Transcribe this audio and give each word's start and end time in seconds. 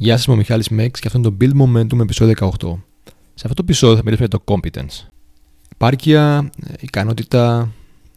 Γεια 0.00 0.16
σας, 0.16 0.24
είμαι 0.24 0.34
ο 0.34 0.38
Μιχάλης 0.38 0.68
Μέξ 0.68 1.00
και 1.00 1.06
αυτό 1.06 1.18
είναι 1.18 1.28
το 1.28 1.36
Build 1.40 1.62
Momentum 1.62 2.00
επεισόδιο 2.00 2.34
18. 2.40 2.50
Σε 3.34 3.42
αυτό 3.46 3.54
το 3.54 3.62
επεισόδιο 3.62 3.96
θα 3.96 4.02
μιλήσουμε 4.04 4.28
για 4.30 4.38
το 4.38 4.54
competence. 4.54 5.08
Επάρκεια, 5.72 6.50
ε, 6.66 6.72
ικανότητα, 6.80 7.72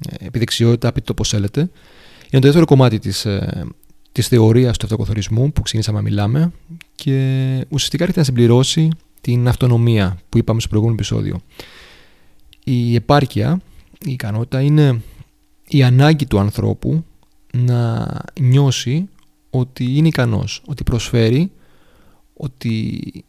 ε, 0.09 0.25
επιδεξιότητα, 0.25 0.91
πείτε 0.91 1.05
το 1.05 1.13
πώς 1.13 1.29
θέλετε. 1.29 1.59
Είναι 1.59 1.69
το 2.31 2.39
δεύτερο 2.39 2.65
κομμάτι 2.65 2.99
της, 2.99 3.25
ε, 3.25 3.65
της 4.11 4.27
θεωρίας 4.27 4.77
του 4.77 4.85
αυτοκοθορισμού 4.85 5.51
που 5.51 5.61
ξεκινήσαμε 5.61 5.97
να 5.97 6.03
μιλάμε 6.03 6.51
και 6.95 7.17
ουσιαστικά 7.69 8.03
έρχεται 8.03 8.19
να 8.19 8.25
συμπληρώσει 8.25 8.89
την 9.21 9.47
αυτονομία 9.47 10.19
που 10.29 10.37
είπαμε 10.37 10.59
στο 10.59 10.69
προηγούμενο 10.69 10.99
επεισόδιο. 10.99 11.39
Η 12.63 12.95
επάρκεια, 12.95 13.61
η 14.05 14.11
ικανότητα 14.11 14.61
είναι 14.61 15.01
η 15.67 15.83
ανάγκη 15.83 16.25
του 16.25 16.39
ανθρώπου 16.39 17.05
να 17.53 18.07
νιώσει 18.39 19.09
ότι 19.49 19.97
είναι 19.97 20.07
ικανός, 20.07 20.61
ότι 20.65 20.83
προσφέρει 20.83 21.51
ότι 22.41 23.23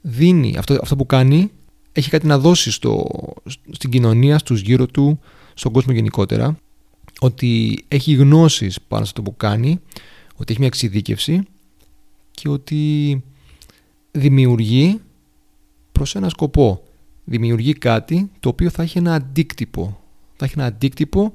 δίνει 0.00 0.56
αυτό, 0.58 0.78
αυτό 0.82 0.96
που 0.96 1.06
κάνει 1.06 1.50
έχει 1.92 2.10
κάτι 2.10 2.26
να 2.26 2.38
δώσει 2.38 2.70
στο, 2.70 3.06
στην 3.70 3.90
κοινωνία, 3.90 4.38
στους 4.38 4.60
γύρω 4.60 4.86
του, 4.86 5.20
στον 5.54 5.72
κόσμο 5.72 5.92
γενικότερα 5.92 6.58
ότι 7.20 7.84
έχει 7.88 8.14
γνώσεις 8.14 8.80
πάνω 8.88 9.04
σε 9.04 9.10
αυτό 9.16 9.30
που 9.30 9.36
κάνει 9.36 9.80
ότι 10.36 10.52
έχει 10.52 10.58
μια 10.58 10.68
εξειδίκευση 10.68 11.42
και 12.30 12.48
ότι 12.48 13.22
δημιουργεί 14.10 15.00
προς 15.92 16.14
ένα 16.14 16.28
σκοπό. 16.28 16.82
Δημιουργεί 17.24 17.72
κάτι 17.72 18.30
το 18.40 18.48
οποίο 18.48 18.70
θα 18.70 18.82
έχει 18.82 18.98
ένα 18.98 19.14
αντίκτυπο. 19.14 20.00
Θα 20.36 20.44
έχει 20.44 20.54
ένα 20.56 20.66
αντίκτυπο 20.66 21.34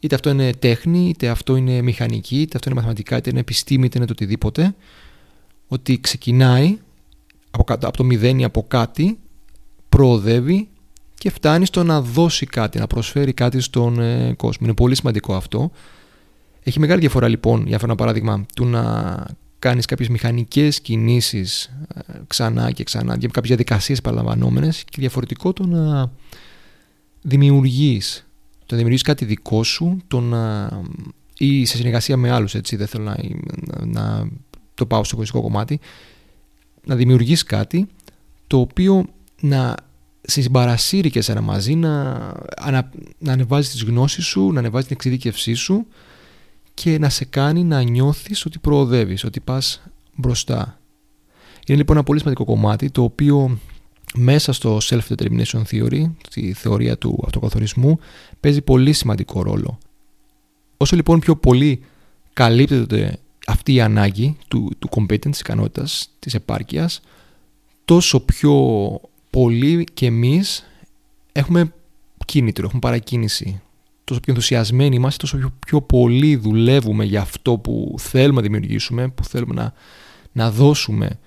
είτε 0.00 0.14
αυτό 0.14 0.30
είναι 0.30 0.52
τέχνη, 0.52 1.08
είτε 1.08 1.28
αυτό 1.28 1.56
είναι 1.56 1.82
μηχανική, 1.82 2.40
είτε 2.40 2.56
αυτό 2.56 2.70
είναι 2.70 2.78
μαθηματικά, 2.78 3.16
είτε 3.16 3.30
είναι 3.30 3.40
επιστήμη, 3.40 3.84
είτε 3.84 3.98
είναι 3.98 4.06
το 4.06 4.12
οτιδήποτε 4.12 4.74
ότι 5.68 6.00
ξεκινάει 6.00 6.78
από, 7.50 7.64
από 7.72 7.96
το 7.96 8.04
μηδέν 8.04 8.38
ή 8.38 8.44
από 8.44 8.64
κάτι, 8.68 9.18
προοδεύει 9.88 10.68
και 11.14 11.30
φτάνει 11.30 11.66
στο 11.66 11.82
να 11.82 12.00
δώσει 12.00 12.46
κάτι, 12.46 12.78
να 12.78 12.86
προσφέρει 12.86 13.32
κάτι 13.32 13.60
στον 13.60 14.00
ε, 14.00 14.34
κόσμο. 14.36 14.66
Είναι 14.66 14.74
πολύ 14.74 14.94
σημαντικό 14.94 15.34
αυτό. 15.34 15.70
Έχει 16.62 16.80
μεγάλη 16.80 17.00
διαφορά 17.00 17.28
λοιπόν, 17.28 17.66
για 17.66 17.74
αυτό 17.74 17.86
ένα 17.86 17.96
παράδειγμα, 17.96 18.46
του 18.54 18.64
να 18.64 19.26
κάνεις 19.58 19.86
κάποιες 19.86 20.08
μηχανικές 20.08 20.80
κινήσεις 20.80 21.64
ε, 21.94 22.00
ξανά 22.26 22.70
και 22.70 22.84
ξανά, 22.84 23.16
για 23.16 23.28
κάποιες 23.28 23.56
διαδικασίες 23.56 24.00
παραλαμβανόμενες 24.00 24.84
και 24.84 24.96
διαφορετικό 24.98 25.52
το 25.52 25.66
να 25.66 26.10
δημιουργείς, 27.22 28.26
το 28.58 28.66
να 28.70 28.76
δημιουργείς 28.76 29.02
κάτι 29.02 29.24
δικό 29.24 29.62
σου, 29.62 29.98
το 30.06 30.20
να 30.20 30.68
ή 31.38 31.64
σε 31.64 31.76
συνεργασία 31.76 32.16
με 32.16 32.30
άλλους, 32.30 32.54
έτσι, 32.54 32.76
δεν 32.76 32.86
θέλω 32.86 33.04
να, 33.04 33.16
να 33.84 34.28
το 34.74 34.86
πάω 34.86 35.04
στο 35.04 35.14
εγωιστικό 35.14 35.42
κομμάτι, 35.42 35.80
να 36.84 36.94
δημιουργείς 36.94 37.42
κάτι 37.42 37.86
το 38.46 38.58
οποίο 38.58 39.04
να 39.40 39.74
συμπαρασύρει 40.22 41.10
και 41.10 41.18
εσένα 41.18 41.40
μαζί, 41.40 41.74
να, 41.74 42.12
να, 42.70 42.90
να 43.18 43.32
ανεβάζει 43.32 43.70
τις 43.70 43.82
γνώσεις 43.82 44.24
σου, 44.24 44.52
να 44.52 44.58
ανεβάζει 44.58 44.86
την 44.86 44.96
εξειδίκευσή 44.96 45.54
σου 45.54 45.86
και 46.74 46.98
να 46.98 47.08
σε 47.08 47.24
κάνει 47.24 47.64
να 47.64 47.82
νιώθεις 47.82 48.46
ότι 48.46 48.58
προοδεύεις, 48.58 49.24
ότι 49.24 49.40
πας 49.40 49.82
μπροστά. 50.16 50.78
Είναι 51.66 51.78
λοιπόν 51.78 51.96
ένα 51.96 52.04
πολύ 52.04 52.18
σημαντικό 52.18 52.44
κομμάτι 52.44 52.90
το 52.90 53.02
οποίο 53.02 53.58
μέσα 54.14 54.52
στο 54.52 54.78
self-determination 54.82 55.62
theory, 55.70 56.10
τη 56.30 56.52
θεωρία 56.52 56.98
του 56.98 57.22
αυτοκαθορισμού, 57.26 57.98
παίζει 58.40 58.62
πολύ 58.62 58.92
σημαντικό 58.92 59.42
ρόλο. 59.42 59.78
Όσο 60.76 60.96
λοιπόν 60.96 61.18
πιο 61.18 61.36
πολύ 61.36 61.82
καλύπτεται 62.32 63.18
αυτή 63.46 63.74
η 63.74 63.80
ανάγκη 63.80 64.36
του, 64.48 64.70
του 64.78 64.88
competence, 64.90 65.30
της 65.30 65.40
ικανότητας, 65.40 66.10
της 66.18 66.34
επάρκειας, 66.34 67.00
τόσο 67.84 68.20
πιο 68.20 68.54
πολύ 69.30 69.86
και 69.94 70.06
εμείς 70.06 70.64
έχουμε 71.32 71.72
κίνητρο, 72.24 72.64
έχουμε 72.66 72.80
παρακίνηση. 72.80 73.60
Τόσο 74.04 74.20
πιο 74.20 74.32
ενθουσιασμένοι 74.32 74.96
είμαστε, 74.96 75.16
τόσο 75.20 75.36
πιο, 75.36 75.52
πιο 75.66 75.82
πολύ 75.82 76.36
δουλεύουμε 76.36 77.04
για 77.04 77.20
αυτό 77.20 77.58
που 77.58 77.94
θέλουμε 77.98 78.40
να 78.40 78.46
δημιουργήσουμε, 78.46 79.08
που 79.08 79.24
θέλουμε 79.24 79.54
να, 79.54 79.72
να 80.32 80.50
δώσουμε 80.50 81.18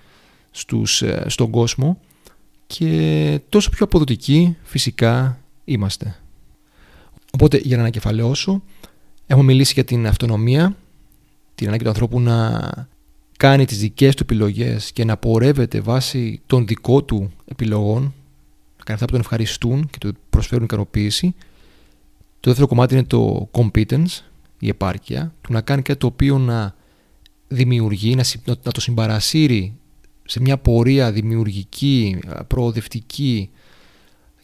στους, 0.52 1.02
ε, 1.02 1.26
στον 1.28 1.50
κόσμο 1.50 2.00
και 2.68 3.42
τόσο 3.50 3.70
πιο 3.70 3.86
αποδοτικοί 3.86 4.58
φυσικά 4.64 5.40
είμαστε. 5.66 6.20
Οπότε 7.34 7.60
για 7.64 7.76
να 7.76 7.82
ανακεφαλαιώσω, 7.82 8.64
έχουμε 9.28 9.46
μιλήσει 9.46 9.74
για 9.74 9.84
την 9.84 10.08
αυτονομία, 10.08 10.76
την 11.58 11.68
ανάγκη 11.68 11.84
του 11.84 11.90
ανθρώπου 11.90 12.20
να 12.20 12.62
κάνει 13.38 13.66
τις 13.66 13.80
δικές 13.80 14.16
του 14.16 14.24
επιλογές 14.24 14.92
και 14.92 15.06
να 15.06 15.18
πορεύεται 15.18 15.80
βάσει 15.80 16.42
των 16.46 16.68
δικών 16.68 17.06
του 17.06 17.32
επιλογών, 17.46 18.02
να 18.78 18.84
κάνει 18.84 18.94
αυτά 18.94 19.06
που 19.06 19.12
τον 19.12 19.20
ευχαριστούν 19.20 19.88
και 19.90 19.98
του 19.98 20.14
προσφέρουν 20.30 20.64
ικανοποίηση. 20.64 21.36
Το 22.40 22.50
δεύτερο 22.50 22.68
κομμάτι 22.68 22.94
είναι 22.94 23.04
το 23.04 23.50
competence, 23.52 24.22
η 24.60 24.68
επάρκεια, 24.68 25.34
του 25.42 25.54
να 25.54 25.62
κάνει 25.62 25.82
κάτι 25.82 26.00
το 26.00 26.08
οποίο 26.08 26.38
να 26.38 26.76
δημιουργεί, 27.48 28.16
να, 28.16 28.24
να 28.64 28.72
το 28.72 28.82
συμπαρασύρει 28.82 29.74
σε 30.26 30.42
μια 30.42 30.58
πορεία 30.58 31.12
δημιουργική, 31.12 32.20
προοδευτική 32.48 33.50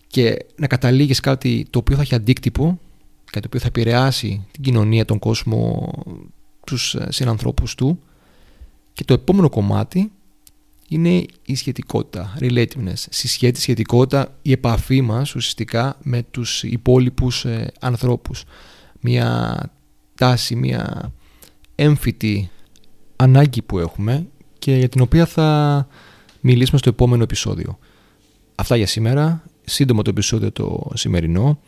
και 0.08 0.46
να 0.56 0.68
καταλήγει 0.68 1.14
σε 1.14 1.22
κάτι 1.22 1.66
το 1.70 1.80
οποίο 1.80 1.96
θα 1.96 2.02
έχει 2.02 2.16
αντίκτυπο, 2.16 2.80
κάτι 3.26 3.40
το 3.40 3.48
οποίο 3.48 3.60
θα 3.60 3.68
επηρεάσει 3.68 4.46
την 4.52 4.64
κοινωνία, 4.64 5.06
τον 5.06 5.20
κόσμο, 5.20 5.92
τους 6.66 6.96
ε, 6.96 7.08
συνανθρώπους 7.12 7.76
του 7.76 8.00
και 8.94 9.04
το 9.04 9.14
επόμενο 9.14 9.50
κομμάτι 9.50 10.12
είναι 10.88 11.26
η 11.46 11.56
σχετικότητα, 11.56 12.34
relativeness, 12.40 12.94
συσχέτη 13.10 13.62
σχετικότητα, 13.62 14.38
η 14.42 14.52
επαφή 14.52 15.02
μας 15.02 15.36
ουσιαστικά 15.36 15.98
με 16.04 16.24
τους 16.32 16.64
υπόλοιπους 16.64 17.46
ε, 17.46 17.72
ανθρώπους. 17.80 18.44
Μια 19.00 19.58
τάση, 20.16 20.56
μια 20.56 21.14
έμφυτη 21.76 22.50
ανάγκη 23.16 23.62
που 23.62 23.80
έχουμε 23.80 24.28
και 24.60 24.76
για 24.76 24.90
την 24.90 25.02
οποία 25.02 25.26
θα 25.26 25.88
μιλήσουμε 26.42 26.78
στο 26.78 26.90
επόμενο 26.90 27.24
επεισόδιο. 27.24 27.78
Αυτά 28.56 28.76
για 28.76 28.88
σήμερα. 28.88 29.44
Σύντομο 29.64 30.02
το 30.02 30.10
επεισόδιο 30.10 30.52
το 30.52 30.92
σημερινό. 30.94 31.60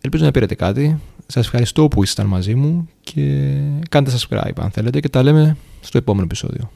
Ελπίζω 0.00 0.24
να 0.24 0.30
πήρατε 0.30 0.54
κάτι. 0.54 1.00
Σας 1.26 1.44
ευχαριστώ 1.44 1.88
που 1.88 2.02
ήσασταν 2.02 2.26
μαζί 2.26 2.54
μου 2.54 2.88
και 3.00 3.52
κάντε 3.88 4.10
subscribe 4.10 4.56
αν 4.56 4.70
θέλετε 4.70 5.00
και 5.00 5.08
τα 5.08 5.22
λέμε 5.22 5.56
στο 5.80 5.98
επόμενο 5.98 6.24
επεισόδιο. 6.24 6.70